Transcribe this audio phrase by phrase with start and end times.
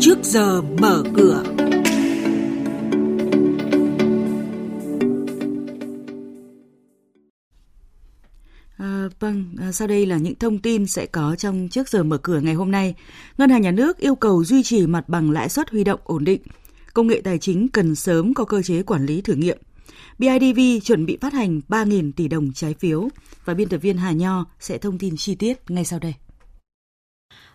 [0.00, 1.44] trước giờ mở cửa.
[8.76, 12.18] À, vâng, à, sau đây là những thông tin sẽ có trong trước giờ mở
[12.18, 12.94] cửa ngày hôm nay.
[13.38, 16.24] Ngân hàng Nhà nước yêu cầu duy trì mặt bằng lãi suất huy động ổn
[16.24, 16.42] định.
[16.94, 19.58] Công nghệ tài chính cần sớm có cơ chế quản lý thử nghiệm.
[20.18, 23.08] BIDV chuẩn bị phát hành 3.000 tỷ đồng trái phiếu
[23.44, 26.14] và biên tập viên Hà Nho sẽ thông tin chi tiết ngay sau đây.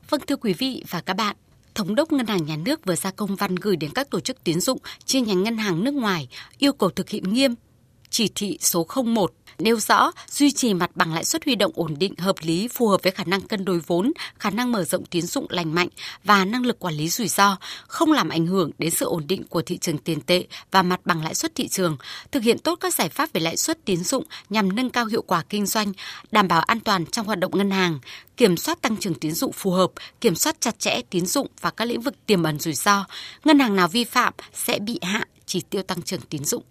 [0.09, 1.35] Vâng thưa quý vị và các bạn,
[1.75, 4.43] Thống đốc Ngân hàng Nhà nước vừa ra công văn gửi đến các tổ chức
[4.43, 7.55] tiến dụng chi nhánh ngân hàng nước ngoài yêu cầu thực hiện nghiêm
[8.09, 11.95] chỉ thị số 01 nêu rõ duy trì mặt bằng lãi suất huy động ổn
[11.99, 15.05] định hợp lý phù hợp với khả năng cân đối vốn, khả năng mở rộng
[15.05, 15.87] tín dụng lành mạnh
[16.23, 19.43] và năng lực quản lý rủi ro, không làm ảnh hưởng đến sự ổn định
[19.43, 21.97] của thị trường tiền tệ và mặt bằng lãi suất thị trường,
[22.31, 25.21] thực hiện tốt các giải pháp về lãi suất tín dụng nhằm nâng cao hiệu
[25.21, 25.91] quả kinh doanh,
[26.31, 27.99] đảm bảo an toàn trong hoạt động ngân hàng,
[28.37, 31.69] kiểm soát tăng trưởng tín dụng phù hợp, kiểm soát chặt chẽ tín dụng và
[31.69, 33.05] các lĩnh vực tiềm ẩn rủi ro.
[33.43, 36.63] Ngân hàng nào vi phạm sẽ bị hạ chỉ tiêu tăng trưởng tín dụng.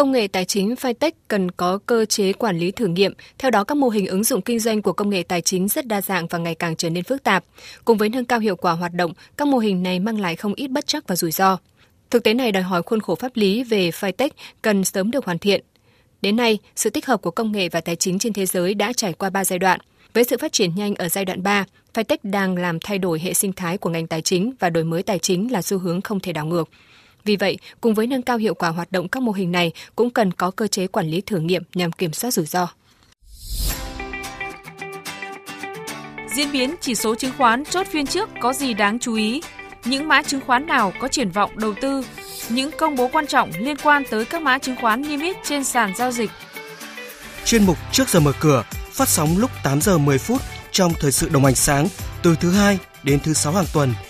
[0.00, 3.64] Công nghệ tài chính Fintech cần có cơ chế quản lý thử nghiệm, theo đó
[3.64, 6.26] các mô hình ứng dụng kinh doanh của công nghệ tài chính rất đa dạng
[6.26, 7.44] và ngày càng trở nên phức tạp.
[7.84, 10.54] Cùng với nâng cao hiệu quả hoạt động, các mô hình này mang lại không
[10.54, 11.58] ít bất chắc và rủi ro.
[12.10, 14.30] Thực tế này đòi hỏi khuôn khổ pháp lý về Fintech
[14.62, 15.60] cần sớm được hoàn thiện.
[16.22, 18.92] Đến nay, sự tích hợp của công nghệ và tài chính trên thế giới đã
[18.92, 19.80] trải qua 3 giai đoạn.
[20.14, 23.34] Với sự phát triển nhanh ở giai đoạn 3, Fintech đang làm thay đổi hệ
[23.34, 26.20] sinh thái của ngành tài chính và đổi mới tài chính là xu hướng không
[26.20, 26.68] thể đảo ngược.
[27.24, 30.10] Vì vậy, cùng với nâng cao hiệu quả hoạt động các mô hình này cũng
[30.10, 32.68] cần có cơ chế quản lý thử nghiệm nhằm kiểm soát rủi ro.
[36.34, 39.42] Diễn biến chỉ số chứng khoán chốt phiên trước có gì đáng chú ý?
[39.84, 42.04] Những mã chứng khoán nào có triển vọng đầu tư?
[42.48, 45.64] Những công bố quan trọng liên quan tới các mã chứng khoán niêm yết trên
[45.64, 46.30] sàn giao dịch.
[47.44, 51.12] Chuyên mục Trước giờ mở cửa phát sóng lúc 8 giờ 10 phút trong thời
[51.12, 51.88] sự đồng hành sáng
[52.22, 53.94] từ thứ hai đến thứ sáu hàng tuần–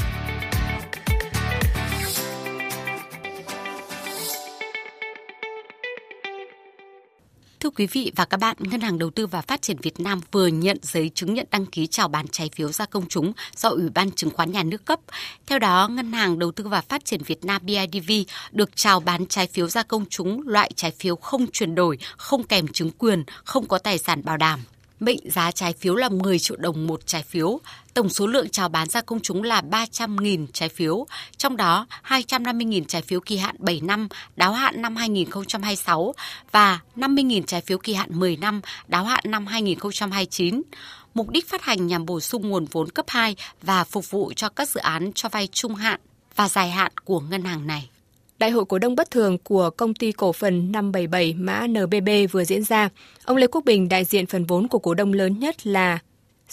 [7.61, 10.21] Thưa quý vị và các bạn, Ngân hàng Đầu tư và Phát triển Việt Nam
[10.31, 13.69] vừa nhận giấy chứng nhận đăng ký chào bán trái phiếu ra công chúng do
[13.69, 14.99] Ủy ban Chứng khoán Nhà nước cấp.
[15.47, 18.11] Theo đó, Ngân hàng Đầu tư và Phát triển Việt Nam BIDV
[18.51, 22.43] được chào bán trái phiếu ra công chúng loại trái phiếu không chuyển đổi, không
[22.43, 24.59] kèm chứng quyền, không có tài sản bảo đảm.
[25.01, 27.59] Mệnh giá trái phiếu là 10 triệu đồng một trái phiếu.
[27.93, 31.05] Tổng số lượng chào bán ra công chúng là 300.000 trái phiếu,
[31.37, 36.13] trong đó 250.000 trái phiếu kỳ hạn 7 năm, đáo hạn năm 2026
[36.51, 40.61] và 50.000 trái phiếu kỳ hạn 10 năm, đáo hạn năm 2029
[41.13, 44.49] mục đích phát hành nhằm bổ sung nguồn vốn cấp 2 và phục vụ cho
[44.49, 45.99] các dự án cho vay trung hạn
[46.35, 47.89] và dài hạn của ngân hàng này.
[48.41, 52.43] Đại hội cổ đông bất thường của công ty cổ phần 577 mã NBB vừa
[52.43, 52.89] diễn ra.
[53.25, 55.99] Ông Lê Quốc Bình, đại diện phần vốn của cổ đông lớn nhất là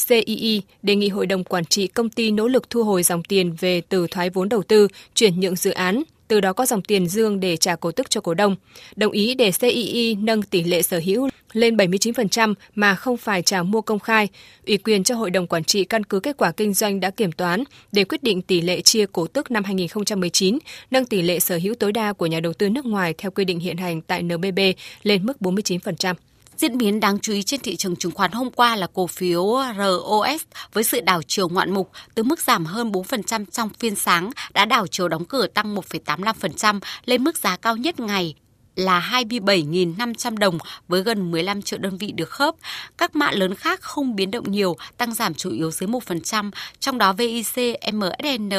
[0.08, 3.56] CII đề nghị hội đồng quản trị công ty nỗ lực thu hồi dòng tiền
[3.60, 7.06] về từ thoái vốn đầu tư, chuyển nhượng dự án, từ đó có dòng tiền
[7.06, 8.56] dương để trả cổ tức cho cổ đông.
[8.96, 13.62] Đồng ý để CII nâng tỷ lệ sở hữu lên 79% mà không phải trả
[13.62, 14.28] mua công khai,
[14.66, 17.32] ủy quyền cho hội đồng quản trị căn cứ kết quả kinh doanh đã kiểm
[17.32, 20.58] toán để quyết định tỷ lệ chia cổ tức năm 2019,
[20.90, 23.44] nâng tỷ lệ sở hữu tối đa của nhà đầu tư nước ngoài theo quy
[23.44, 24.58] định hiện hành tại NBB
[25.02, 26.14] lên mức 49%.
[26.56, 29.56] Diễn biến đáng chú ý trên thị trường chứng khoán hôm qua là cổ phiếu
[29.78, 30.42] ROS
[30.72, 34.64] với sự đảo chiều ngoạn mục từ mức giảm hơn 4% trong phiên sáng đã
[34.64, 38.34] đảo chiều đóng cửa tăng 1,85% lên mức giá cao nhất ngày
[38.78, 40.58] là 27.500 đồng
[40.88, 42.54] với gần 15 triệu đơn vị được khớp.
[42.98, 46.50] Các mã lớn khác không biến động nhiều, tăng giảm chủ yếu dưới 1%,
[46.80, 48.50] trong đó VIC, MSN,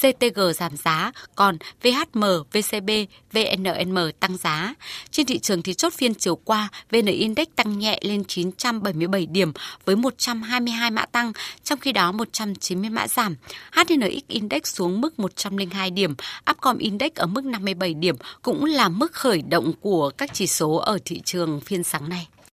[0.00, 2.90] CTG giảm giá, còn VHM, VCB,
[3.32, 4.74] VNM tăng giá.
[5.10, 9.52] Trên thị trường thì chốt phiên chiều qua, VN Index tăng nhẹ lên 977 điểm
[9.84, 11.32] với 122 mã tăng,
[11.64, 13.36] trong khi đó 190 mã giảm.
[13.72, 16.14] HNX Index xuống mức 102 điểm,
[16.50, 20.46] Upcom Index ở mức 57 điểm cũng là mức khởi động động của các chỉ
[20.46, 22.28] số ở thị trường phiên sáng nay.